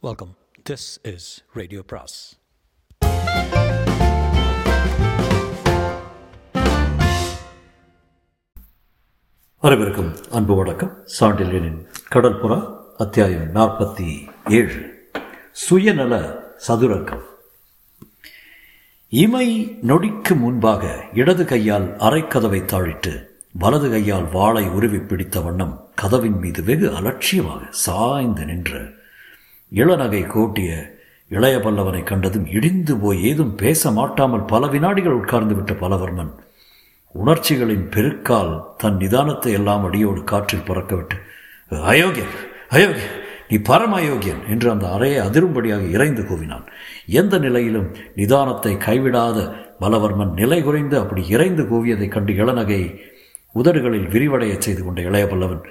Welcome 0.00 0.36
this 0.70 1.12
is 1.14 1.44
radio 1.52 1.82
பிராஸ் 1.86 2.38
அனைவருக்கும் 9.58 10.16
அன்பு 10.30 10.54
வணக்கம். 10.54 11.06
சாண்டிலியனின் 11.20 11.86
கடற்புறா 12.10 12.76
அத்தியாயம் 12.98 13.54
நாற்பத்தி 13.54 14.28
ஏழு. 14.48 15.08
சுயநல 15.52 16.38
சதுரங்கம். 16.68 17.22
இமை 19.08 19.78
நொடிக்கு 19.86 20.36
முன்பாக 20.36 21.04
இடது 21.14 21.44
கையால் 21.44 21.96
அரைக்கதவை 21.96 22.62
தாழிட்டு 22.62 23.26
வலது 23.52 23.90
கையால் 23.90 24.30
வாளை 24.30 24.68
உருவி 24.68 24.98
பிடித்த 24.98 25.40
வண்ணம் 25.40 25.92
கதவின் 25.94 26.38
மீது 26.38 26.62
வெகு 26.62 26.94
அலட்சியமாக 26.94 27.64
சாய்ந்து 27.70 28.44
நின்ற 28.44 28.96
இளநகை 29.72 30.26
கூட்டிய 30.26 30.96
இளைய 31.28 31.58
பல்லவனை 31.58 32.02
கண்டதும் 32.02 32.46
இடிந்து 32.46 32.96
போய் 32.96 33.24
ஏதும் 33.24 33.54
பேச 33.54 33.90
மாட்டாமல் 33.90 34.44
பல 34.44 34.66
வினாடிகள் 34.66 35.12
உட்கார்ந்து 35.12 35.54
விட்ட 35.54 35.72
பலவர்மன் 35.72 36.30
உணர்ச்சிகளின் 37.12 37.88
பெருக்கால் 37.88 38.64
தன் 38.76 38.96
நிதானத்தை 38.96 39.52
எல்லாம் 39.52 39.84
அடியோடு 39.84 40.24
காற்றில் 40.24 40.66
பறக்கவிட்டு 40.66 41.16
அயோக்கியன் 41.70 42.36
அயோக்கியன் 42.68 43.26
நீ 43.48 43.56
பரம 43.56 44.00
அயோக்கியன் 44.00 44.48
என்று 44.48 44.70
அந்த 44.70 44.90
அறையை 44.90 45.26
அதிரும்படியாக 45.26 45.90
இறைந்து 45.90 46.22
கூவினான். 46.22 46.64
எந்த 47.06 47.38
நிலையிலும் 47.38 47.94
நிதானத்தை 48.16 48.76
கைவிடாத 48.76 49.54
பலவர்மன் 49.80 50.32
நிலை 50.32 50.62
குறைந்து 50.62 50.98
அப்படி 50.98 51.26
இறைந்து 51.28 51.62
கூவியதைக் 51.62 52.10
கண்டு 52.10 52.32
இளநகை 52.32 53.00
உதடுகளில் 53.54 54.08
விரிவடையச் 54.08 54.60
செய்து 54.60 54.84
கொண்ட 54.84 55.00
இளைய 55.00 55.26
பல்லவன் 55.26 55.62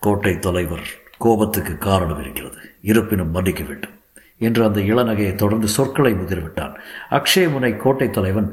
கோட்டை 0.00 0.38
தலைவர் 0.38 0.84
கோபத்துக்கு 1.24 1.78
காரணம் 1.78 2.20
இருக்கிறது. 2.22 2.60
இருப்பினும் 2.90 3.34
மன்னிக்க 3.36 3.62
வேண்டும் 3.62 3.96
என்று 4.38 4.64
அந்த 4.64 4.80
இளநகையை 4.80 5.34
தொடர்ந்து 5.34 5.68
சொற்களை 5.68 6.12
முதிர்விட்டான். 6.12 6.74
அக்ஷயமுனை 7.10 7.76
கோட்டை 7.76 8.10
தலைவன் 8.10 8.48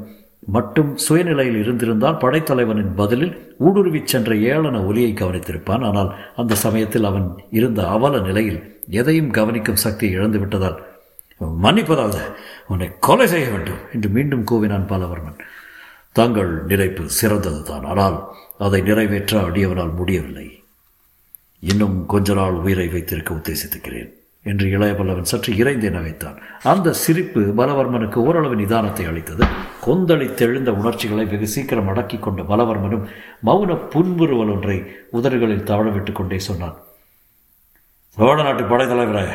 மட்டும் 0.46 0.90
சுயநிலையில் 1.08 1.58
இருந்திருந்தால் 1.62 2.16
படைத்தலைவனின் 2.16 2.92
பதிலில் 2.96 3.34
ஊடுருவிச் 3.66 4.10
சென்ற 4.12 4.34
ஏளன 4.34 4.86
ஒலியை 4.86 5.12
கவனித்திருப்பான். 5.14 5.82
ஆனால் 5.88 6.14
அந்த 6.36 6.54
சமயத்தில் 6.54 7.04
அவன் 7.04 7.26
இருந்த 7.50 7.88
அவல 7.88 8.18
நிலையில் 8.18 8.60
எதையும் 8.88 9.30
கவனிக்கும் 9.30 9.82
சக்தியை 9.86 10.14
இழந்து 10.14 10.38
விட்டதால் 10.38 10.78
மன்னிப்பதாவது 11.64 12.22
உன்னை 12.68 12.88
கொலை 13.00 13.26
செய்ய 13.26 13.48
வேண்டும் 13.48 13.82
என்று 13.92 14.08
மீண்டும் 14.08 14.46
கூவினான் 14.50 14.88
பாலவர்மன். 14.88 15.38
தங்கள் 16.12 16.50
நினைப்பு 16.64 17.02
சிறந்ததுதான். 17.20 17.84
ஆனால் 17.84 18.16
அதை 18.58 18.80
நிறைவேற்ற 18.80 19.40
அடியவனால் 19.40 19.94
முடியவில்லை. 19.94 20.46
இன்னும் 21.60 22.06
கொஞ்ச 22.06 22.34
நாள் 22.34 22.52
உயிரை 22.52 22.88
வைத்திருக்க 22.88 23.34
உத்தேசித்திருக்கிறேன் 23.34 24.12
என்று 24.42 24.70
இளைய 24.70 24.94
பல்லவன் 24.94 25.30
சற்று 25.30 25.54
இறைந்தே 25.54 25.88
நகைத்தான். 25.88 26.36
அந்த 26.62 26.92
சிரிப்பு 26.92 27.40
பலவர்மனுக்கு 27.40 28.14
ஓரளவு 28.14 28.56
நிதானத்தை 28.56 29.06
அளித்தது. 29.06 29.44
கொந்தளித்தெழுந்த 29.86 30.68
உணர்ச்சிகளை 30.68 31.24
வெகு 31.24 31.46
சீக்கிரம் 31.46 31.88
அடக்கி 31.88 32.18
கொண்ட 32.18 32.42
பலவர்மனும் 32.42 33.04
மௌன 33.46 33.88
புன்முறுவல் 33.88 34.48
ஒன்றை 34.48 34.84
உதடுகளில் 35.12 35.64
தவழவிட்டுக் 35.64 36.12
கொண்டே 36.12 36.38
சொன்னான். 36.38 36.76
சோழ 38.08 38.42
நாட்டு 38.42 38.62
படைத்தலைவரே 38.62 39.28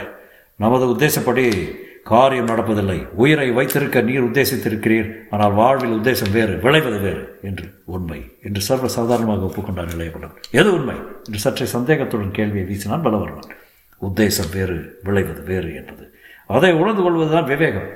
நமது 0.55 0.85
உத்தேசப்படி 0.85 1.75
காரியம் 2.05 2.45
நடப்பதில்லை. 2.45 3.07
உயிரை 3.13 3.51
வைத்திருக்க 3.51 4.01
நீர் 4.01 4.23
உத்தேசித்திருக்கிறீர். 4.23 5.07
ஆனால் 5.29 5.51
வாழ்வில் 5.51 5.95
உத்தேசம் 5.99 6.31
வேறு 6.31 6.59
விளைவது 6.59 6.99
வேறு 6.99 7.39
என்று 7.41 7.65
உண்மை 7.85 8.19
என்று 8.43 8.61
சர்வ 8.61 8.87
சாதாரணமாக 8.87 9.45
ஒப்புக்கொண்டார் 9.45 9.93
இளையபலம் 9.97 10.35
எது 10.51 10.73
உண்மை? 10.73 10.95
என்று 11.25 11.39
சற்றே 11.39 11.65
சந்தேகத்துடன் 11.65 12.31
கேள்வியை 12.31 12.65
வீசினான் 12.67 13.05
பலவர்மன். 13.05 13.49
உத்தேசம் 14.01 14.51
வேறு 14.53 14.99
விளைவது 15.03 15.41
வேறு 15.41 15.75
என்பது 15.75 16.15
அதை 16.47 16.73
உணர்ந்து 16.73 17.01
கொள்வதுதான் 17.01 17.43
விவேகம். 17.43 17.89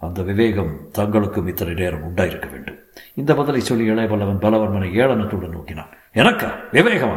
அந்த 0.00 0.22
விவேகம் 0.22 0.72
தங்களுக்கும் 0.98 1.48
இத்தனை 1.48 1.74
நேரம் 1.74 2.04
உண்டாயிருக்க 2.04 2.50
வேண்டும். 2.50 2.78
இந்த 3.14 3.34
பதிலை 3.34 3.60
சொல்லி 3.60 3.90
இளையபல்லவன் 3.90 4.44
பலவர்மனை 4.46 4.88
ஏளனத்துடன் 5.02 5.56
நோக்கினான். 5.56 5.92
எனக்கா? 6.14 6.48
விவேகமா? 6.72 7.16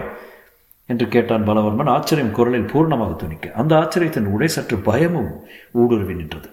என்று 0.90 1.06
கேட்டான் 1.08 1.48
பலவர்மன் 1.48 1.94
ஆச்சரியம் 1.96 2.36
குரலில் 2.38 2.72
பூர்ணமாக 2.74 3.16
துணிக்க. 3.16 3.52
அந்த 3.52 3.72
ஆச்சரியத்தின் 3.76 4.32
உடை 4.36 4.48
சற்று 4.48 4.78
பயமும் 4.78 5.32
ஊடுருவி 5.72 6.14
நின்றது. 6.14 6.50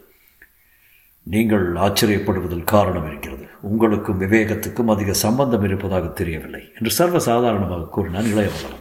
நீங்கள் 1.26 1.66
ஆச்சரியப்படுவதில் 1.76 2.70
காரணம் 2.74 3.06
இருக்கிறது. 3.06 3.44
உங்களுக்கும் 3.60 4.20
விவேகத்துக்கும் 4.20 4.92
அதிக 4.94 5.12
சம்பந்தம் 5.12 5.64
இருப்பதாக 5.64 6.06
தெரியவில்லை 6.20 6.62
என்று 6.76 6.90
சர்வ 6.90 7.18
சாதாரணமாக 7.18 7.90
கூறினான் 7.96 8.30
இளையவல்லவன் 8.32 8.80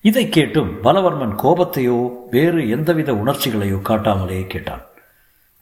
இதை 0.00 0.24
கேட்டும் 0.28 0.70
பலவர்மன் 0.84 1.34
கோபத்தையோ 1.42 1.96
வேறு 2.30 2.60
எந்தவித 2.68 3.12
உணர்ச்சிகளையோ 3.12 3.78
காட்டாமலே 3.88 4.46
கேட்டான். 4.46 4.84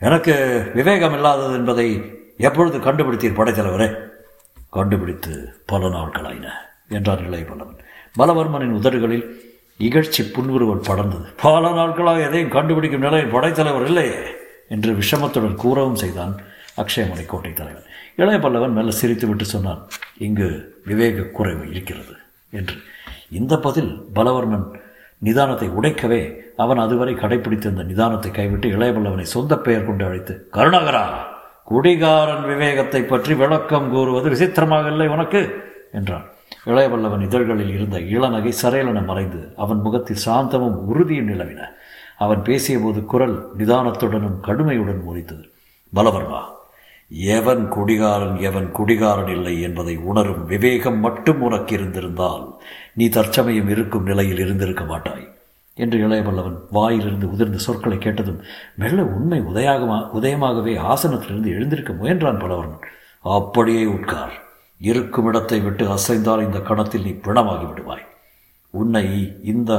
எனக்கு 0.00 0.34
விவேகம் 0.74 1.12
இல்லாதது 1.12 1.54
என்பதை 1.54 1.86
எப்பொழுது 2.38 2.78
கண்டுபிடித்தீர் 2.78 3.38
படைத்தலைவரே? 3.38 3.88
கண்டுபிடித்து 4.70 5.32
பல 5.66 5.88
நாட்களாயின 5.88 6.48
என்றார் 6.88 7.24
இளையவல்லவன் 7.30 7.80
பலவர்மனின் 8.20 8.76
உதடுகளில் 8.78 9.26
இகழ்ச்சி 9.80 10.22
புன்முறுவல் 10.34 10.86
படர்ந்தது. 10.88 11.26
பல 11.42 11.72
நாட்களாக 11.78 12.24
எதையும் 12.28 12.54
கண்டுபிடிக்கும் 12.56 13.04
நிலையில் 13.06 13.34
படைத்தலைவர் 13.34 13.86
இல்லையே 13.90 14.20
என்று 14.74 14.90
விஷமத்துடன் 15.00 15.60
கூறவும் 15.64 16.00
செய்தான் 16.02 16.32
அக்ஷயமலை 16.82 17.24
கோட்டை 17.26 17.52
தலைவன். 17.52 17.86
இளைய 18.20 18.38
பல்லவன் 18.44 18.76
மெல்ல 18.76 18.92
சிரித்துவிட்டு 19.00 19.46
சொன்னான் 19.54 19.82
இங்கு 20.26 20.48
விவேக 20.88 21.26
குறைவு 21.36 21.64
இருக்கிறது 21.72 22.14
என்று. 22.52 22.76
இந்த 23.38 23.54
பதில் 23.66 23.90
பலவர்மன் 24.16 24.66
நிதானத்தை 25.22 25.68
உடைக்கவே 25.78 26.20
அவன் 26.64 26.80
அதுவரை 26.84 27.14
கடைபிடித்திருந்த 27.14 27.84
நிதானத்தை 27.90 28.30
கைவிட்டு 28.30 28.68
இளையபல்லவனை 28.76 29.26
சொந்த 29.34 29.56
பெயர் 29.66 29.86
கொண்டு 29.88 30.04
அழைத்து 30.08 30.34
கருணாகரா 30.56 31.04
குடிகாரன் 31.70 32.44
விவேகத்தை 32.50 33.00
பற்றி 33.04 33.34
விளக்கம் 33.42 33.88
கூறுவது 33.94 34.28
விசித்திரமாக 34.34 34.90
இல்லை 34.92 35.08
உனக்கு 35.14 35.40
என்றான். 35.92 36.26
இளையவல்லவன் 36.66 37.22
இதழ்களில் 37.22 37.72
இருந்த 37.72 37.98
இளநகை 37.98 38.52
சரையலென 38.62 39.04
மறைந்து 39.04 39.52
அவன் 39.56 39.80
முகத்தில் 39.80 40.24
சாந்தமும் 40.26 40.76
உறுதியும் 40.90 41.28
நிலவின. 41.28 41.64
அவன் 42.18 42.42
பேசியபோது 42.42 43.04
குரல் 43.04 43.56
நிதானத்துடனும் 43.58 44.40
கடுமையுடன் 44.42 45.02
முறித்தது. 45.08 45.50
பலவர்மா 45.94 46.42
எவன் 47.08 47.68
குடிகாரன் 47.68 48.40
எவன் 48.40 48.72
குடிகாரன் 48.72 49.28
இல்லை 49.28 49.60
என்பதை 49.60 49.96
உணரும் 49.96 50.46
விவேகம் 50.46 50.98
மட்டும் 50.98 51.42
உனக்கு 51.42 51.74
இருந்திருந்தால் 51.74 52.54
நீ 52.92 53.08
தற்சமயம் 53.08 53.68
இருக்கும் 53.68 54.02
நிலையில் 54.02 54.38
இருந்திருக்க 54.38 54.84
மாட்டாய் 54.84 55.32
என்று 55.74 56.08
இளையவல்லவன் 56.08 56.58
வாயிலிருந்து 56.70 57.26
உதிர்ந்த 57.26 57.54
சொற்களை 57.54 57.98
கேட்டதும் 57.98 58.42
மெல்ல 58.74 59.04
உண்மை 59.04 59.40
உதயமா 59.40 60.08
உதயமாகவே 60.14 60.94
ஆசனத்திலிருந்து 60.94 61.46
எழுந்திருக்க 61.46 61.92
முயன்றான் 61.92 62.40
பலவர்மன். 62.40 62.82
அப்படியே 63.20 63.84
உட்கார். 63.84 64.47
இருக்கும் 64.80 65.26
இடத்தை 65.26 65.60
விட்டு 65.60 65.84
அசைந்தால் 65.88 66.44
இந்த 66.44 66.58
கணத்தில் 66.60 67.02
நீ 67.02 67.10
பிணமாகி 67.10 67.66
விடுவாய். 67.66 68.06
உன்னை 68.70 69.06
இந்த 69.42 69.72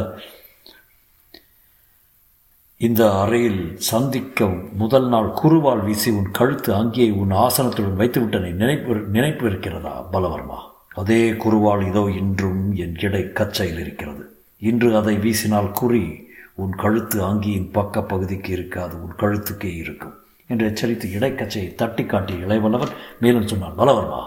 இந்த 2.77 3.03
அறையில் 3.13 3.77
சந்திக்க 3.77 4.47
முதல் 4.73 5.07
நாள் 5.07 5.29
குருவால் 5.41 5.83
வீசி 5.83 6.09
உன் 6.09 6.29
கழுத்து 6.31 6.73
அங்கேயே 6.73 7.09
உன் 7.09 7.31
ஆசனத்துடன் 7.31 7.97
வைத்துவிட்டனை 7.97 8.51
நினைப்பு 8.51 8.95
நினைப்பு 8.95 9.45
இருக்கிறதா 9.45 10.07
பலவர்மா? 10.11 10.59
அதே 10.93 11.31
குருவால் 11.31 11.87
இதோ 11.87 12.03
இன்றும் 12.21 12.75
என் 12.75 12.95
இடை 12.99 13.23
கச்சையில் 13.33 13.79
இருக்கிறது. 13.79 14.23
இன்று 14.61 14.95
அதை 14.95 15.15
வீசினால் 15.17 15.71
குறி 15.71 16.03
உன் 16.55 16.75
கழுத்து 16.75 17.19
அங்கியின் 17.27 17.69
பக்க 17.71 18.03
பகுதிக்கு 18.03 18.51
இருக்காது 18.51 18.95
உன் 19.03 19.15
கழுத்துக்கே 19.17 19.75
இருக்கும். 19.75 20.15
என்று 20.47 20.65
எச்சரித்து 20.65 21.07
இடைக்கச்சையை 21.19 21.75
தட்டி 21.75 22.05
காட்டிய 22.05 22.45
இளைவல்லவன் 22.45 22.95
மேலும் 23.19 23.47
சொன்னான் 23.47 23.77
பலவர்மா 23.77 24.21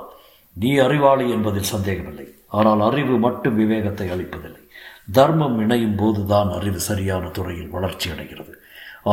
நீ 0.57 0.77
அறிவாளி 0.77 1.31
என்பதில் 1.31 1.71
சந்தேகமில்லை. 1.75 2.27
ஆனால் 2.49 2.81
அறிவு 2.81 3.15
மட்டும் 3.19 3.55
விவேகத்தை 3.55 4.09
அளிப்பதில்லை. 4.11 4.63
தர்மம் 5.13 5.57
இணையும் 5.59 5.97
போதுதான் 5.97 6.49
அறிவு 6.49 6.81
சரியான 6.81 7.29
துறையில் 7.29 7.71
வளர்ச்சி 7.71 8.11
அடைகிறது. 8.11 8.53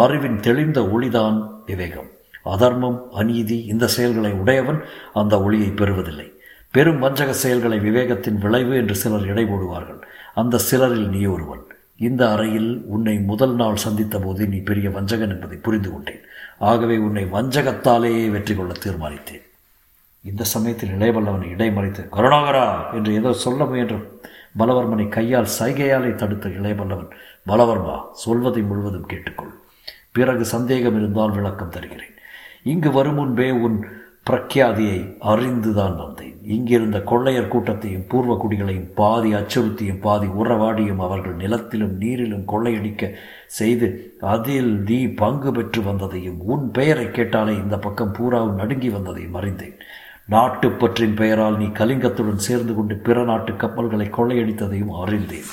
அறிவின் 0.04 0.40
தெளிந்த 0.40 0.80
ஒளிதான் 0.96 1.38
விவேகம். 1.66 2.10
அதர்மம் 2.44 3.00
அநீதி 3.14 3.58
இந்த 3.66 3.88
செயல்களை 3.88 4.32
உடையவன் 4.32 4.80
அந்த 5.14 5.42
ஒளியை 5.42 5.70
பெறுவதில்லை. 5.70 6.28
பெரும் 6.72 7.00
வஞ்சக 7.00 7.32
செயல்களை 7.34 7.78
விவேகத்தின் 7.80 8.40
விளைவு 8.44 8.74
என்று 8.76 8.96
சிலர் 8.96 9.28
இடை 9.32 9.46
போடுவார்கள் 9.46 10.02
அந்த 10.36 10.62
சிலரில் 10.70 11.08
நீ 11.08 11.22
ஒருவன். 11.26 11.64
இந்த 12.08 12.22
அறையில் 12.34 12.72
உன்னை 12.96 13.16
முதல் 13.20 13.56
நாள் 13.56 13.84
சந்தித்த 13.86 14.20
போது 14.20 14.48
நீ 14.48 14.58
பெரிய 14.58 14.90
வஞ்சகன் 14.90 15.34
என்பதை 15.36 15.58
புரிந்து 15.58 15.92
கொண்டேன். 15.92 16.24
ஆகவே 16.60 16.98
உன்னை 16.98 17.24
வஞ்சகத்தாலேயே 17.38 18.26
வெற்றி 18.30 18.56
கொள்ள 18.56 18.74
தீர்மானித்தேன். 18.84 19.46
இந்த 20.24 20.44
சமயத்தில் 20.44 20.94
இளையவல்லவனை 20.96 21.48
இடைமறைத்து 21.56 22.02
கருணாகரா 22.16 22.66
என்று 22.94 23.12
ஏதோ 23.14 23.32
சொல்ல 23.34 23.66
முயன்ற 23.66 23.96
பலவர்மனை 24.60 25.08
கையால் 25.08 25.54
சைகையாலே 25.60 26.12
தடுத்த 26.16 26.50
இளையவல்லவன் 26.50 27.12
பலவர்மா 27.46 27.96
சொல்வதை 28.24 28.62
முழுவதும் 28.62 29.10
கேட்டுக்கொள். 29.12 29.54
பிறகு 30.12 30.46
சந்தேகம் 30.46 30.98
இருந்தால் 31.00 31.36
விளக்கம் 31.38 31.70
தருகிறேன். 31.70 32.16
இங்கு 32.64 32.92
வரும் 32.92 33.14
முன்பே 33.14 33.52
உன் 33.52 33.78
பிரக்யாதியை 34.30 35.00
அறிந்துதான் 35.32 35.96
வந்தேன். 35.96 36.36
இங்கிருந்த 36.56 36.98
கொள்ளையர் 37.04 37.52
கூட்டத்தையும் 37.54 38.06
பூர்வ 38.08 38.34
குடிகளையும் 38.36 38.90
பாதி 38.96 39.34
அச்சுறுத்தியும் 39.34 40.02
பாதி 40.02 40.28
உறவாடியும் 40.42 41.02
அவர்கள் 41.08 41.36
நிலத்திலும் 41.36 41.96
நீரிலும் 42.02 42.46
கொள்ளையடிக்க 42.46 43.12
செய்து 43.60 43.88
அதில் 44.34 44.72
நீ 44.90 45.00
பங்கு 45.22 45.52
பெற்று 45.52 45.82
வந்ததையும் 45.82 46.40
உன் 46.54 46.66
பெயரை 46.72 47.08
கேட்டாலே 47.12 47.56
இந்த 47.64 47.78
பக்கம் 47.78 48.16
பூராவும் 48.18 48.56
நடுங்கி 48.56 48.90
வந்ததையும் 48.90 49.38
அறிந்தேன். 49.42 49.78
நாட்டுப்பற்றின் 50.30 51.16
பெயரால் 51.16 51.58
நீ 51.58 51.66
கலிங்கத்துடன் 51.66 52.36
சேர்ந்து 52.36 52.76
கொண்டு 52.76 52.96
பிற 52.96 53.24
நாட்டு 53.24 53.56
கப்பல்களை 53.56 54.08
கொள்ளையடித்ததையும் 54.08 55.02
அறிந்தேன். 55.02 55.44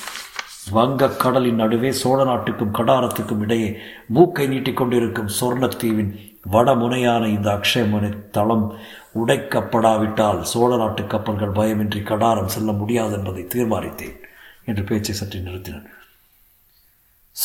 வங்கக் 0.71 1.21
கடலின் 1.21 1.55
நடுவே 1.55 1.93
சோழ 1.93 2.25
நாட்டுக்கும் 2.25 2.75
கடாரத்துக்கும் 2.75 3.41
இடையே 3.41 3.79
மூக்கை 4.09 4.49
நீட்டிக்கொண்டிருக்கும் 4.49 5.29
சொர்ணத்தீவின் 5.41 6.39
வடமுனையான 6.53 7.27
இந்த 7.27 7.51
அக்ஷயமுனை 7.51 8.31
தளம் 8.31 8.75
உடைக்கப்படாவிட்டால் 9.15 10.41
சோழ 10.41 10.77
நாட்டு 10.77 11.07
கப்பல்கள் 11.07 11.49
பயமின்றி 11.49 12.03
கடாரம் 12.03 12.45
செல்ல 12.45 12.73
முடியாது 12.73 13.13
என்பதை 13.13 13.43
தீர்மானித்தேன் 13.43 14.17
என்று 14.65 14.83
பேச்சை 14.83 15.15
சற்று 15.15 15.41
நிறுத்தினான். 15.41 15.87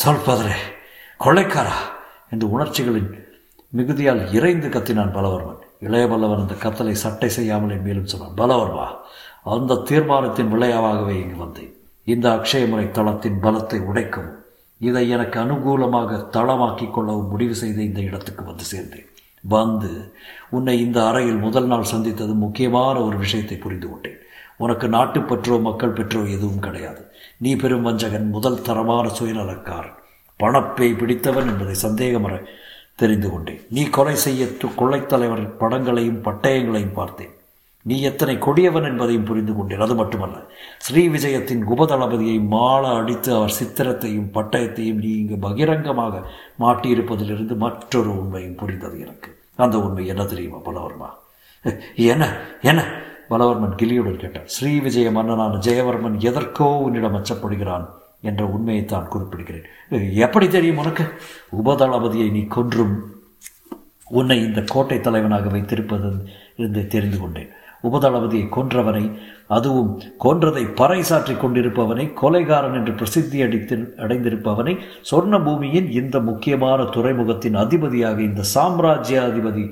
சொல்பதரே 0.04 0.56
கொள்ளைக்காரா? 1.20 1.74
என்று 2.30 2.50
உணர்ச்சிகளின் 2.50 3.26
மிகுதியால் 3.76 4.34
இறைந்து 4.34 4.68
கத்தினான் 4.68 5.12
பலவர்மன். 5.12 5.61
இளையபல்லவன் 5.86 6.42
அந்த 6.44 6.56
கத்தலை 6.64 6.94
சட்டை 7.04 7.28
செய்யாமலே 7.28 7.76
மேலும் 7.86 8.10
சொன்னான் 8.12 8.38
பலவர்மா 8.40 8.86
அந்த 9.54 9.80
தீர்மானத்தின் 9.88 10.52
விளையாவாகவே 10.54 11.14
இங்கு 11.22 11.38
வந்தேன். 11.44 11.72
இந்த 12.06 12.26
அக்ஷயமுறை 12.36 12.86
தளத்தின் 12.90 13.38
பலத்தை 13.42 13.78
உடைக்கவும் 13.90 14.38
இதை 14.80 15.02
எனக்கு 15.14 15.36
அனுகூலமாக 15.40 16.20
தளமாக்கிக் 16.36 16.94
கொள்ளவும் 16.94 17.28
முடிவு 17.28 17.54
செய்து 17.54 17.80
இந்த 17.84 18.00
இடத்துக்கு 18.00 18.42
வந்து 18.44 18.64
சேர்ந்தேன். 18.72 19.08
வந்து 19.54 19.90
உன்னை 20.50 20.74
இந்த 20.80 20.98
அறையில் 21.08 21.40
முதல் 21.46 21.66
நாள் 21.66 21.90
சந்தித்தது 21.92 22.34
முக்கியமான 22.44 22.96
ஒரு 23.00 23.16
விஷயத்தை 23.16 23.56
புரிந்து 23.56 23.88
கொண்டேன். 23.90 24.18
உனக்கு 24.56 24.86
நாட்டுப்பற்றோ 24.88 25.56
மக்கள் 25.60 25.96
பெற்றோ 25.98 26.20
எதுவும் 26.36 26.64
கிடையாது. 26.66 27.02
நீ 27.36 27.52
பெரும் 27.56 27.86
வஞ்சகன் 27.86 28.28
முதல் 28.30 28.62
தரமான 28.62 29.06
சுயநலக்காரன். 29.18 29.96
பணப்பை 30.40 30.88
பிடித்தவன் 31.00 31.48
என்பதை 31.48 31.74
சந்தேகமற 31.82 32.34
தெரிந்து 32.94 33.30
கொண்டேன். 33.30 33.60
நீ 33.70 33.84
கொலை 33.88 34.14
செய்ய 34.14 34.44
கொள்ளைத்தலைவர் 34.78 35.44
படங்களையும் 35.58 36.24
பட்டயங்களையும் 36.24 36.98
பார்த்தேன். 37.00 37.30
நீ 37.82 38.00
எத்தனை 38.00 38.38
கொடியவன் 38.38 38.84
என்பதையும் 38.84 39.24
புரிந்து 39.24 39.54
கொண்டேன். 39.54 39.80
அது 39.80 39.94
மட்டுமல்ல 39.94 40.36
ஸ்ரீ 40.78 41.08
விஜயத்தின் 41.08 41.62
உபதளபதியை 41.76 42.36
மாள 42.46 42.88
அடித்து 42.88 43.34
அவர் 43.34 43.56
சித்திரத்தையும் 43.60 44.28
பட்டயத்தையும் 44.34 45.00
நீ 45.04 45.10
இங்கு 45.16 45.36
பகிரங்கமாக 45.36 46.22
மாட்டியிருப்பதிலிருந்து 46.58 47.56
மற்றொரு 47.56 48.20
உண்மையும் 48.20 48.54
புரிந்தது 48.54 49.00
எனக்கு. 49.00 49.30
அந்த 49.56 49.78
உண்மை 49.78 50.06
என்ன 50.06 50.24
தெரியுமா 50.24 50.56
பலவர்மா? 50.56 51.08
என்ன 51.94 52.24
என்ன? 52.62 52.82
பலவர்மன் 53.30 53.76
கிளியுடன் 53.76 54.16
கேட்டார் 54.16 54.46
ஸ்ரீ 54.46 54.78
விஜய 54.78 55.10
மன்னனான 55.10 55.56
ஜெயவர்மன் 55.56 56.16
எதற்கோ 56.18 56.64
உன்னிடம் 56.64 57.14
அச்சப்படுகிறான். 57.14 57.86
என்ற 58.22 58.42
உண்மையை 58.56 58.84
தான் 58.84 59.10
குறிப்பிடுகிறேன். 59.14 59.66
எப்படி 60.26 60.48
தெரியும் 60.48 60.80
உனக்கு? 60.82 61.06
உபதளபதியை 61.62 62.28
நீ 62.30 62.44
கொன்றும். 62.56 62.94
உன்னை 64.20 64.38
இந்த 64.46 64.60
கோட்டை 64.74 65.00
தலைவனாக 65.00 65.48
வைத்திருப்பது 65.48 66.08
இருந்து 66.56 66.86
தெரிந்து 66.94 67.18
கொண்டேன். 67.20 67.52
உபதளபதியை 67.88 68.46
கொன்றவனை 68.56 69.04
அதுவும் 69.56 69.92
கொன்றதை 70.24 70.64
பறைசாற்றி 70.80 71.34
கொண்டிருப்பவனை 71.36 72.04
கொலைகாரன் 72.20 72.76
என்று 72.78 72.92
பிரசித்தி 72.92 73.38
அடித்து 73.42 73.76
அடைந்திருப்பவனை 73.96 74.74
சொர்ண 75.10 75.40
பூமியின் 75.44 75.88
இந்த 76.00 76.20
முக்கியமான 76.20 76.82
துறைமுகத்தின் 76.96 77.54
அதிபதியாக 77.54 78.20
இந்த 78.22 78.44
சாம்ராஜ்யாதிபதி 78.54 79.64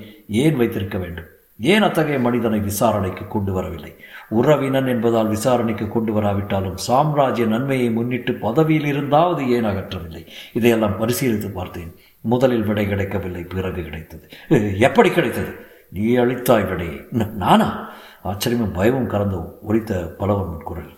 ஏன் 0.45 0.57
வைத்திருக்க 0.57 0.99
வேண்டும்? 0.99 1.29
ஏன் 1.61 1.83
அத்தகைய 1.83 2.19
மனிதனை 2.19 2.59
விசாரணைக்கு 2.61 3.27
கொண்டு 3.27 3.53
வரவில்லை 3.53 3.97
உறவினன் 4.29 4.87
என்பதால் 4.87 5.29
விசாரணைக்கு 5.29 5.89
கொண்டு 5.89 6.13
வராவிட்டாலும் 6.13 6.77
சாம்ராஜ்ய 6.77 7.47
நன்மையை 7.47 7.91
முன்னிட்டு 7.91 8.35
பதவியில் 8.35 8.89
இருந்தாவது 8.93 9.49
ஏன் 9.49 9.65
அகற்றவில்லை? 9.65 10.27
இதையெல்லாம் 10.53 10.99
பரிசீலித்து 11.01 11.53
பார்த்தேன். 11.53 11.95
முதலில் 12.21 12.63
விடை 12.63 12.89
கிடைக்கவில்லை 12.89 13.43
பிறகு 13.43 13.83
கிடைத்தது. 13.83 14.31
எப்படி 14.79 15.11
கிடைத்தது? 15.11 15.53
நீ 15.91 16.17
அளித்தாய் 16.17 16.69
விடையை 16.69 16.99
நானா? 17.37 17.91
ஆச்சரியமும் 18.25 18.73
பயமும் 18.73 19.07
கலந்து 19.07 19.41
ஒலித்த 19.69 20.17
பலவர்மன் 20.19 20.63
குரல். 20.63 20.91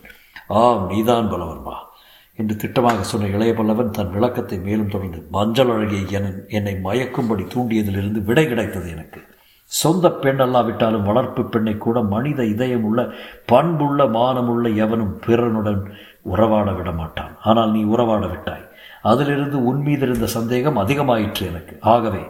ஆம் 0.48 0.86
நீதான் 0.86 1.30
பலவர்மா 1.30 1.74
என்று 2.36 2.56
திட்டமாக 2.56 3.00
சொன்ன 3.00 3.26
இளைய 3.26 3.52
பல்லவன் 3.52 3.90
தன் 3.90 4.10
விளக்கத்தை 4.10 4.58
மேலும் 4.58 4.88
தொடர்ந்து 4.88 5.26
மஞ்சள் 5.30 5.68
அழகிய 5.68 6.20
என 6.20 6.32
என்னை 6.48 6.74
மயக்கும்படி 6.84 7.46
தூண்டியதிலிருந்து 7.54 8.24
விடை 8.24 8.48
கிடைத்தது 8.48 8.90
எனக்கு. 8.90 9.20
சொந்த 9.80 10.06
பெண் 10.22 10.42
அல்லாவிட்டாலும் 10.46 11.06
வளர்ப்பு 11.10 11.42
பெண்ணை 11.44 11.74
கூட 11.78 11.98
மனித 12.14 12.40
இதயம் 12.54 12.84
உள்ள 12.88 13.00
பண்புள்ள 13.52 14.06
மானமுள்ள 14.18 14.68
எவனும் 14.84 15.14
பிறனுடன் 15.26 15.80
உறவாட 16.32 16.70
விட 16.72 16.90
மாட்டான் 16.92 17.32
ஆனால் 17.50 17.70
நீ 17.70 17.80
உறவாட 17.94 18.24
விட்டாய். 18.26 18.66
அதிலிருந்து 19.10 19.58
உன் 19.64 19.80
மீது 19.82 20.04
இருந்த 20.06 20.26
சந்தேகம் 20.34 20.76
அதிகமாயிற்று 20.82 21.44
எனக்கு. 21.48 21.74
ஆகவே 21.92 22.20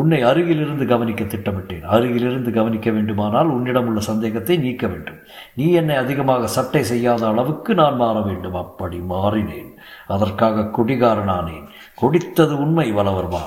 உன்னை 0.00 0.20
அருகிலிருந்து 0.22 0.84
கவனிக்க 0.86 1.22
திட்டமிட்டேன். 1.24 1.82
அருகிலிருந்து 1.94 2.50
கவனிக்க 2.52 2.90
வேண்டுமானால் 2.90 3.46
உன்னிடம் 3.46 3.88
உள்ள 3.90 4.00
சந்தேகத்தை 4.00 4.56
நீக்க 4.56 4.86
வேண்டும். 4.86 5.18
நீ 5.54 5.66
என்னை 5.80 5.96
அதிகமாக 5.96 6.46
சட்டை 6.46 6.82
செய்யாத 6.92 7.26
அளவுக்கு 7.26 7.74
நான் 7.74 7.96
மாற 7.96 8.16
வேண்டும். 8.20 8.54
அப்படி 8.54 9.00
மாறினேன். 9.12 9.70
அதற்காக 10.06 10.68
குடிகாரனானேன். 10.78 11.66
குடித்தது 12.02 12.56
உண்மை 12.64 12.88
வளவர்மா 12.92 13.44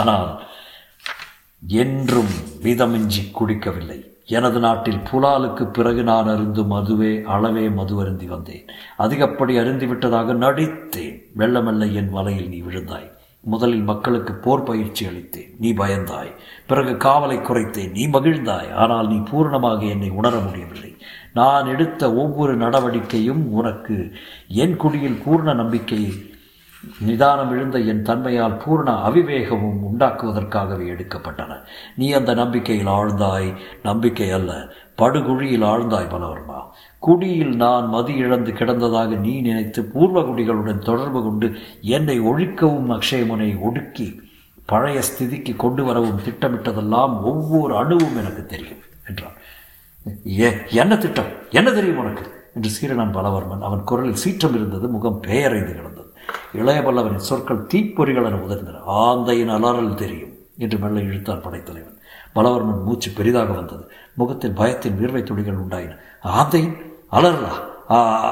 ஆனால் 0.00 0.30
என்றும் 1.66 2.32
விதமின்றி 2.62 3.30
குடிக்கவில்லை. 3.30 4.04
எனது 4.26 4.60
நாட்டில் 4.60 5.00
புலாலுக்கு 5.12 5.72
பிறகு 5.72 6.02
நான் 6.02 6.26
அருந்தும் 6.26 6.70
மதுவே 6.70 7.22
அளவே 7.22 7.68
மது 7.68 8.00
அருந்தி 8.00 8.26
வந்தேன். 8.26 8.66
அதிகப்படி 8.98 9.58
அருந்திவிட்டதாக 9.58 10.34
நடித்தேன். 10.34 11.22
மெல்ல 11.34 11.62
மெல்ல 11.62 11.86
என் 11.86 12.10
வலையில் 12.10 12.48
நீ 12.48 12.60
விழுந்தாய். 12.60 13.10
முதலில் 13.40 13.82
மக்களுக்கு 13.82 14.34
போர் 14.34 14.62
பயிற்சி 14.62 15.06
அளித்தேன். 15.06 15.54
நீ 15.58 15.72
பயந்தாய். 15.72 16.32
பிறகு 16.66 17.08
காவலை 17.08 17.36
குறைத்தேன். 17.36 17.90
நீ 17.90 18.08
மகிழ்ந்தாய். 18.08 18.72
ஆனால் 18.72 19.08
நீ 19.08 19.14
பூர்ணமாக 19.14 19.88
என்னை 19.88 20.10
உணர 20.10 20.38
முடியவில்லை. 20.38 20.96
நான் 21.34 21.66
எடுத்த 21.66 22.14
ஒவ்வொரு 22.14 22.56
நடவடிக்கையும் 22.56 23.52
உனக்கு 23.52 24.12
என் 24.48 24.76
குடியில் 24.76 25.22
பூர்ண 25.26 25.54
நம்பிக்கையை 25.54 26.12
நிதானம் 27.00 27.50
எழுந்த 27.50 27.78
என் 27.78 28.02
தன்மையால் 28.02 28.56
பூர்ண 28.56 28.90
அவிவேகமும் 28.90 29.80
உண்டாக்குவதற்காகவே 29.90 30.86
எடுக்கப்பட்டன. 30.86 31.60
நீ 31.96 32.12
அந்த 32.12 32.34
நம்பிக்கையில் 32.34 32.86
ஆழ்ந்தாய். 32.86 33.56
நம்பிக்கை 33.82 34.30
அல்ல 34.30 34.72
படுகுழியில் 34.96 35.62
ஆழ்ந்தாய் 35.62 36.10
பலவர்மா 36.10 36.58
குடியில் 36.98 37.56
நான் 37.56 37.88
மதி 37.88 38.14
இழந்து 38.14 38.52
கிடந்ததாக 38.52 39.18
நீ 39.18 39.40
நினைத்து 39.40 39.84
பூர்வ 39.84 40.20
குடிகளுடன் 40.20 40.78
தொடர்பு 40.78 41.22
கொண்டு 41.22 41.52
என்னை 41.80 42.20
ஒழிக்கவும் 42.20 42.90
அக்ஷயமுனை 42.90 43.60
ஒடுக்கி 43.60 44.20
பழைய 44.66 45.00
ஸ்திதிக்கு 45.00 45.56
கொண்டு 45.56 45.84
வரவும் 45.84 46.20
திட்டமிட்டதெல்லாம் 46.20 47.22
ஒவ்வொரு 47.22 47.76
அணுவும் 47.76 48.16
எனக்கு 48.16 48.46
தெரியும் 48.46 48.78
என்றான். 49.08 49.32
ஏ 50.40 50.52
என்ன 50.70 50.96
திட்டம்? 50.96 51.30
என்ன 51.50 51.72
தெரியும் 51.72 51.96
உனக்கு? 51.96 52.44
என்று 52.54 52.70
சீரனான் 52.70 53.14
பலவர்மன் 53.14 53.60
அவன் 53.60 53.84
குரலில் 53.84 54.14
சீற்றம் 54.14 54.54
இருந்தது 54.54 54.88
முகம் 54.88 55.20
பெயரைந்து 55.20 55.74
கிடந்தது. 55.74 56.09
இளைய 56.54 56.80
பல்லவனின் 56.80 57.16
சொற்கள் 57.16 57.66
தீப்பொறிகள் 57.74 58.24
என 58.24 58.36
உதிர்ந்தன. 58.36 58.82
ஆந்தையின் 58.86 59.48
அலறல் 59.48 59.94
தெரியும் 59.94 60.30
என்று 60.58 60.78
மெல்ல 60.78 61.00
இழுத்தார் 61.00 61.40
படைத்தலைவன். 61.40 61.98
பலவர்மன் 62.34 62.84
மூச்சு 62.84 63.10
பெரிதாக 63.10 63.52
வந்தது. 63.52 63.90
முகத்தில் 64.14 64.54
பயத்தின் 64.54 64.98
வீர்வை 64.98 65.22
துளிகள் 65.22 65.56
உண்டாயின. 65.56 65.96
ஆந்தையின் 66.24 66.76
அலறலா? 67.12 67.84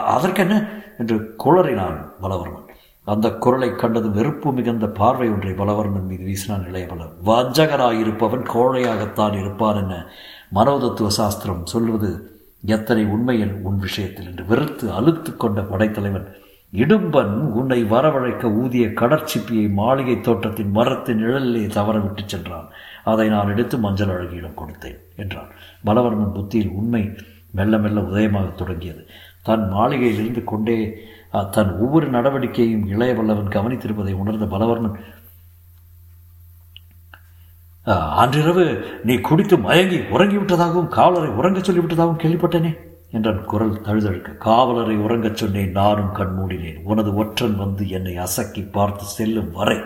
அதற்கென்ன? 0.02 0.68
என்று 0.98 1.34
குளறினான் 1.44 2.08
பலவர்மன். 2.22 2.66
அந்த 3.04 3.30
குரலை 3.30 3.74
கண்டது 3.74 4.10
வெறுப்பு 4.10 4.52
மிகுந்த 4.52 4.86
பார்வை 4.86 5.28
ஒன்றை 5.28 5.50
பலவர்மன் 5.50 6.06
மீது 6.06 6.24
வீசினான் 6.24 6.68
இளைய 6.68 6.86
வஞ்சகராயிருப்பவன் 7.24 8.44
கோழையாகத்தான் 8.44 9.38
இருப்பான் 9.38 9.76
என 9.76 10.06
மனோதத்துவ 10.54 11.06
சாஸ்திரம் 11.06 11.66
சொல்வது 11.66 12.40
எத்தனை 12.66 13.04
உண்மையில் 13.04 13.60
உன் 13.62 13.78
விஷயத்தில்? 13.78 14.26
என்று 14.26 14.44
வெறுத்து 14.44 14.92
அழுத்து 14.92 15.36
கொண்ட 15.36 15.60
படைத்தலைவன் 15.60 16.34
இடும்பன் 16.72 17.34
உன்னை 17.58 17.84
வரவழைக்க 17.84 18.44
ஊதிய 18.62 18.86
கடற்சிப்பியை 18.86 19.70
மாளிகை 19.72 20.20
தோட்டத்தின் 20.20 20.70
மரத்தின் 20.70 21.20
நிழலிலே 21.24 21.66
தவற 21.66 21.98
விட்டு 21.98 22.22
சென்றான். 22.26 22.68
அதை 23.04 23.28
நான் 23.28 23.52
எடுத்து 23.52 23.78
மஞ்சள் 23.78 24.12
அழகியிடம் 24.16 24.58
கொடுத்தேன் 24.60 24.98
என்றான். 25.16 25.50
பலவர்மன் 25.86 26.34
புத்தியில் 26.34 26.74
உண்மை 26.80 27.02
மெல்ல 27.50 27.78
மெல்ல 27.78 28.00
உதயமாக 28.00 28.54
தொடங்கியது. 28.54 29.06
தன் 29.42 29.72
மாளிகையிலிருந்து 29.72 30.44
கொண்டே 30.44 30.78
தன் 31.50 31.70
ஒவ்வொரு 31.78 32.06
நடவடிக்கையும் 32.10 32.84
இளைய 32.86 33.14
வல்லவன் 33.14 33.54
கவனித்திருப்பதை 33.56 34.12
உணர்ந்த 34.12 34.46
பலவர்மன் 34.56 34.98
அன்றிரவு 38.22 38.64
நீ 39.04 39.14
குடித்து 39.28 39.56
மயங்கி 39.56 39.98
உறங்கிவிட்டதாகவும் 40.14 40.88
காவலரை 40.88 41.30
உறங்கச் 41.30 41.68
சொல்லிவிட்டதாகவும் 41.68 42.22
கேள்விப்பட்டேனே. 42.22 42.72
என்றான் 43.10 43.44
குரல் 43.44 43.80
தழுதழுக்க 43.80 44.32
காவலரை 44.32 44.96
உறங்கச் 44.96 45.36
சொன்னேன் 45.36 45.70
நானும் 45.70 46.12
கண் 46.12 46.36
மூடினேன். 46.38 46.80
உனது 46.82 47.14
ஒற்றன் 47.14 47.56
வந்து 47.56 47.88
என்னை 47.88 48.16
அசக்கி 48.16 48.68
பார்த்து 48.72 49.04
செல்லும் 49.04 49.52
வரை 49.52 49.78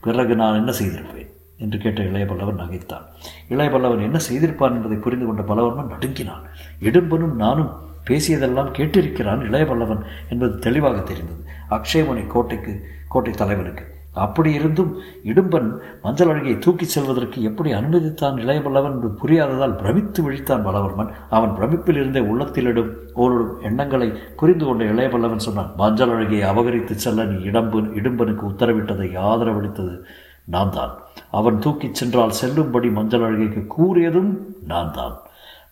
பிறகு 0.00 0.34
நான் 0.34 0.54
என்ன 0.54 0.72
செய்திருப்பேன்? 0.72 1.32
என்று 1.58 1.78
கேட்ட 1.78 2.02
இளைய 2.02 2.26
பல்லவன் 2.26 2.60
நகைத்தான். 2.60 3.04
இளைய 3.48 3.78
பல்லவன் 3.78 4.02
என்ன 4.02 4.18
செய்திருப்பான் 4.30 4.72
என்பதை 4.72 4.96
புரிந்து 4.96 5.26
கொண்ட 5.26 5.42
பலவர்மன் 5.42 5.88
நடுங்கினான். 5.88 6.42
இடும்பனும் 6.80 7.34
நானும் 7.34 7.72
பேசியதெல்லாம் 8.06 8.72
கேட்டிருக்கிறான் 8.72 9.40
இளைய 9.40 9.66
பல்லவன் 9.66 10.02
என்பது 10.28 10.58
தெளிவாக 10.58 11.00
தெரிந்தது. 11.00 11.44
அக்ஷயமணி 11.70 12.26
கோட்டைக்கு 12.26 12.86
கோட்டை 13.08 13.32
தலைவனுக்கு. 13.32 13.93
அப்படி 14.14 14.52
இருந்தும் 14.52 14.96
இடும்பன் 15.24 15.78
மஞ்சள் 16.02 16.28
அழகியை 16.28 16.58
தூக்கிச் 16.58 16.94
செல்வதற்கு 16.94 17.42
எப்படி 17.42 17.72
அனுமதித்தான் 17.72 18.36
இளையவல்லவன் 18.36 18.92
என்று 18.92 19.08
புரியாததால் 19.08 19.76
பிரமித்து 19.76 20.30
விழித்தான் 20.30 20.66
பலவர்மன். 20.66 21.12
அவன் 21.30 21.50
பிரமிப்பில் 21.50 21.96
இருந்தே 21.96 22.20
உள்ளத்திலிடும் 22.20 22.90
ஓரிடும் 23.14 23.60
எண்ணங்களை 23.60 24.12
புரிந்து 24.36 24.64
கொண்ட 24.64 24.84
இளையவல்லவன் 24.84 25.36
சொன்னான் 25.36 25.72
மஞ்சள் 25.76 26.08
அழகியை 26.08 26.42
அபகரித்து 26.46 26.94
செல்ல 26.94 27.24
நீ 27.24 27.42
இடம்பு 27.42 27.80
இடும்பனுக்கு 27.80 28.44
உத்தரவிட்டதை 28.52 29.08
ஆதரவளித்தது 29.18 29.98
நான் 30.44 30.70
தான் 30.70 30.98
அவன் 31.30 31.58
தூக்கிச் 31.58 31.94
சென்றால் 31.94 32.30
செல்லும்படி 32.30 32.90
மஞ்சள் 32.90 33.22
அழகைக்கு 33.22 33.66
கூறியதும் 33.78 34.36
நான் 34.66 34.92
தான் 34.92 35.16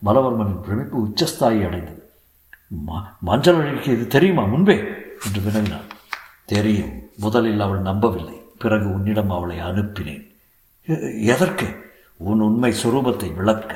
பலவர்மனின் 0.04 0.62
பிரமிப்பு 0.62 1.06
உச்சஸ்தாயி 1.06 1.66
அடைந்தது. 1.66 2.02
மஞ்சள் 3.20 3.54
அழகிக்கு 3.54 3.88
இது 3.88 4.06
தெரியுமா? 4.06 4.44
முன்பே? 4.44 4.74
என்று 5.26 5.40
வினவினான். 5.44 5.91
தெரியும். 6.52 6.94
முதலில் 7.16 7.60
அவள் 7.60 7.78
நம்பவில்லை. 7.78 8.36
பிறகு 8.58 8.86
உன்னிடம் 8.92 9.30
அவளை 9.30 9.56
அனுப்பினேன். 9.58 10.24
எதற்கு? 11.22 11.66
உன் 12.16 12.40
உண்மை 12.40 12.70
சுரூபத்தை 12.82 13.34
விளக்க. 13.34 13.70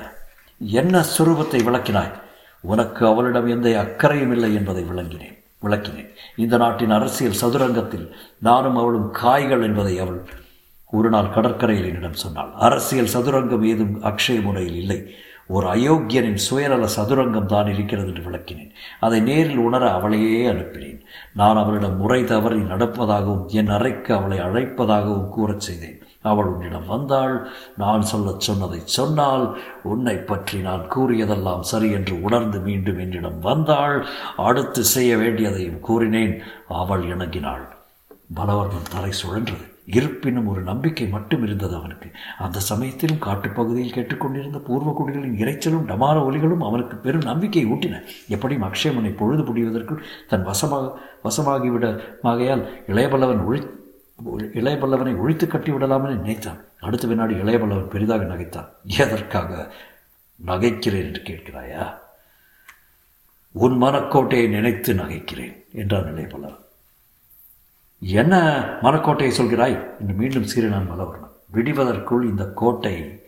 என்ன 0.59 1.04
சுரூபத்தை 1.18 1.59
விளக்கினாய்? 1.68 2.14
உனக்கு 2.61 3.06
அவளிடம் 3.06 3.47
எந்த 3.47 3.80
அக்கறையும் 3.80 4.33
இல்லை 4.33 4.54
என்பதை 4.54 4.83
விளங்கினேன். 4.83 5.37
விளக்கினேன். 5.62 6.11
இந்த 6.37 6.56
நாட்டின் 6.56 6.90
அரசியல் 6.90 7.40
சதுரங்கத்தில் 7.42 8.06
நானும் 8.38 8.76
அவளும் 8.76 9.11
காய்கள் 9.11 9.62
என்பதை 9.62 9.99
அவள் 9.99 10.21
ஒரு 10.90 11.09
நாள் 11.09 11.33
கடற்கரையில் 11.35 11.87
என்னிடம் 11.87 12.23
சொன்னாள். 12.25 12.50
அரசியல் 12.54 13.14
சதுரங்கம் 13.14 13.64
ஏதும் 13.66 14.02
அக்ஷய 14.02 14.42
முறையில் 14.42 14.76
இல்லை. 14.76 14.99
ஒரு 15.49 15.67
அயோக்கியனின் 15.67 16.38
சுயநல 16.50 16.88
சதுரங்கம் 16.97 17.47
தான் 17.47 17.75
இருக்கிறது 17.75 18.09
என்று 18.09 18.31
விளக்கினேன். 18.31 18.71
அதை 19.00 19.21
நேரில் 19.21 19.57
உணர 19.57 19.93
அவளையே 19.93 20.47
அனுப்பினேன். 20.47 21.00
நான் 21.35 21.57
அவளிடம் 21.57 21.97
முறை 21.97 22.25
தவறி 22.25 22.57
நடப்பதாகவும் 22.57 23.47
என் 23.47 23.69
அறைக்கு 23.69 24.15
அவளை 24.15 24.38
அழைப்பதாகவும் 24.38 25.29
கூறச் 25.37 25.61
செய்தேன். 25.61 26.00
அவள் 26.23 26.45
உன்னிடம் 26.45 26.87
வந்தாள். 26.87 27.49
நான் 27.76 28.03
சொல்லச் 28.03 28.41
சொன்னதை 28.41 28.81
சொன்னால் 28.85 29.59
உன்னை 29.83 30.17
பற்றி 30.17 30.59
நான் 30.59 30.88
கூறியதெல்லாம் 30.97 31.61
சரி 31.61 31.91
என்று 31.91 32.23
உணர்ந்து 32.23 32.59
மீண்டும் 32.61 32.99
என்னிடம் 32.99 33.41
வந்தாள். 33.41 34.07
அடுத்து 34.37 34.85
செய்ய 34.85 35.17
வேண்டியதையும் 35.17 35.81
கூறினேன். 35.81 36.43
அவள் 36.69 37.03
இணங்கினாள். 37.03 37.75
பலவர்மன் 38.35 38.90
தலை 38.90 39.11
சுழன்றது. 39.11 39.75
இருப்பினும் 39.87 40.47
ஒரு 40.47 40.61
நம்பிக்கை 40.61 41.09
மட்டும் 41.09 41.42
இருந்தது 41.42 41.75
அவனுக்கு. 41.76 42.11
அந்த 42.38 42.59
சமயத்திலும் 42.61 43.23
காட்டுப்பகுதியில் 43.23 43.92
கேட்டுக்கொண்டிருந்த 43.92 44.59
பூர்வக்குடிகளின் 44.59 45.38
இறைச்சலும் 45.42 45.87
டமார 45.87 46.16
ஒலிகளும் 46.28 46.66
அவனுக்கு 46.66 46.97
பெரும் 46.97 47.21
நம்பிக்கையை 47.21 47.73
ஊட்டின. 47.73 48.02
எப்படியும் 48.28 48.62
அக்ஷயமனை 48.62 49.16
பொழுது 49.16 49.42
புடிவதற்குள் 49.42 50.02
தன் 50.28 50.42
வசமாக 50.42 50.99
வசமாகிவிட 51.25 52.00
ஆகையால் 52.23 52.83
இளையபல்லவன் 52.87 53.45
ஒழி 53.47 53.75
இளையபல்லவனை 54.54 55.18
ஒழித்து 55.18 55.47
கட்டிவிடலாம் 55.47 56.04
என 56.04 56.14
நினைத்தான். 56.14 56.61
அடுத்த 56.80 57.06
வினாடி 57.06 57.35
இளையபல்லவன் 57.35 57.88
பெரிதாக 57.88 58.25
நகைத்தான். 58.25 58.68
எதற்காக 58.85 59.73
நகைக்கிறேன் 60.47 61.06
என்று 61.06 61.23
கேட்கிறாயா? 61.23 61.95
உன் 63.52 63.83
மனக்கோட்டையை 63.83 64.49
நினைத்து 64.49 64.95
நகைக்கிறேன் 64.95 65.56
என்றான் 65.73 66.14
இளையபல்லவன் 66.14 66.64
என்ன 68.08 68.34
மரக்கோட்டையை 68.82 69.32
சொல்கிறாய்? 69.38 70.00
என்று 70.00 70.14
மீண்டும் 70.14 70.46
சீரனான் 70.54 70.88
மலவர்ணன் 70.88 71.34
விடிவதற்குள் 71.52 72.22
இந்த 72.22 72.52
கோட்டை 72.52 73.22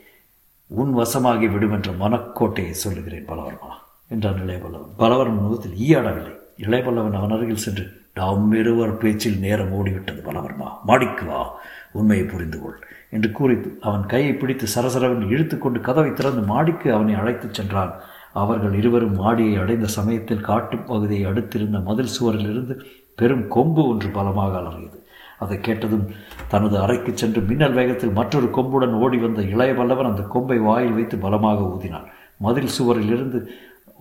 உன் 0.67 0.97
வசமாகி 0.97 1.53
விடும் 1.53 1.73
என்ற 1.73 1.93
மனக்கோட்டையை 1.93 2.71
சொல்லுகிறேன் 2.71 3.29
பலவர்மா 3.29 3.71
என்றான் 4.09 4.35
இளையபல்லவன் 4.35 4.95
பலவர்மன் 4.99 5.41
முகத்தில் 5.41 5.73
ஈயாடவில்லை. 5.73 6.35
இளையபல்லவன் 6.57 7.13
அவன் 7.13 7.31
அருகில் 7.31 7.57
சென்று 7.57 7.91
நாம் 8.15 8.53
இருவர் 8.53 8.97
பேச்சில் 8.97 9.39
நேரம் 9.39 9.73
ஓடிவிட்டது 9.73 10.23
பலவர்மா 10.25 10.69
மாடிக்கு 10.85 11.25
வா 11.25 11.59
உண்மையை 11.93 12.27
புரிந்து 12.27 12.61
கொள் 12.61 12.79
என்று 13.11 13.33
கூறி 13.33 13.57
அவன் 13.81 14.07
கையை 14.07 14.35
பிடித்து 14.35 14.67
சரசரவன் 14.67 15.29
இழுத்துக்கொண்டு 15.29 15.81
கதவை 15.81 16.13
திறந்து 16.13 16.41
மாடிக்கு 16.41 16.95
அவனை 16.95 17.15
அழைத்துச் 17.15 17.55
சென்றான். 17.55 18.01
அவர்கள் 18.33 18.75
இருவரும் 18.75 19.15
மாடியை 19.15 19.57
அடைந்த 19.57 19.87
சமயத்தில் 19.87 20.41
காட்டுப் 20.41 20.87
பகுதியை 20.87 21.33
அடுத்திருந்த 21.33 21.83
மதில் 21.83 22.15
சுவரிலிருந்து 22.21 22.79
பெரும் 23.21 23.45
கொம்பு 23.55 23.83
ஒன்று 23.91 24.09
பலமாக 24.17 24.53
அலறியது. 24.61 24.99
அதை 25.43 25.57
கேட்டதும் 25.67 26.07
தனது 26.53 26.77
அறைக்கு 26.85 27.13
சென்று 27.15 27.41
மின்னல் 27.49 27.77
வேகத்தில் 27.79 28.17
மற்றொரு 28.19 28.49
கொம்புடன் 28.57 28.95
ஓடி 29.05 29.19
வந்த 29.25 29.41
இளைய 29.53 29.73
வல்லவன் 29.81 30.11
அந்த 30.11 30.23
கொம்பை 30.35 30.59
வாயில் 30.69 30.97
வைத்து 30.99 31.17
பலமாக 31.25 31.67
ஊதினான். 31.75 32.07
மதில் 32.47 32.75
சுவரிலிருந்து 32.77 33.41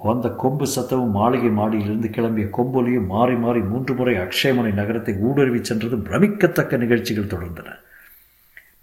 வந்த 0.07 0.27
கொம்பு 0.41 0.65
சத்தமும் 0.75 1.15
மாளிகை 1.19 1.51
மாடியிலிருந்து 1.59 2.09
கிளம்பிய 2.15 2.47
கொம்பொலியும் 2.57 3.07
மாறி 3.13 3.35
மாறி 3.43 3.61
மூன்று 3.71 3.93
முறை 3.99 4.15
அக்ஷயமனை 4.23 4.71
நகரத்தை 4.79 5.13
ஊடுருவி 5.27 5.59
சென்றதும் 5.69 6.05
பிரமிக்கத்தக்க 6.09 6.77
நிகழ்ச்சிகள் 6.83 7.31
தொடர்ந்தன. 7.33 7.69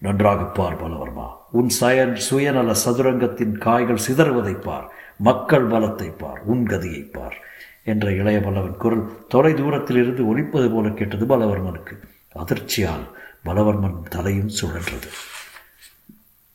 நன்றாக 0.05 0.43
பார் 0.57 0.81
பலவர்மா 0.81 1.27
உன் 1.59 1.71
சயன் 1.81 2.17
சுயநல 2.27 2.73
சதுரங்கத்தின் 2.85 3.55
காய்கள் 3.67 4.05
சிதறுவதை 4.07 4.55
பார் 4.67 4.89
மக்கள் 5.29 5.67
பலத்தை 5.67 6.09
பார் 6.23 6.41
உன் 6.53 6.65
கதியை 6.73 7.03
பார். 7.17 7.37
என்ற 7.85 8.13
இளைய 8.13 8.41
பல்லவன் 8.41 8.77
குரல் 8.77 9.27
தொலை 9.29 9.55
தூரத்தில் 9.55 9.97
இருந்து 9.97 10.27
ஒலிப்பது 10.27 10.71
போல 10.71 10.89
கேட்டது 10.89 11.27
பலவர்மனுக்கு. 11.27 11.99
அதிர்ச்சியால் 12.35 13.09
பலவர்மன் 13.45 14.03
தலையும் 14.03 14.51
சுழன்றது. 14.61 15.09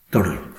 தொடரும். 0.10 0.56